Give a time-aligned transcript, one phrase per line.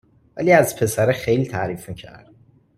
[0.37, 2.31] ولی از پسره خیلی تعریف می کرد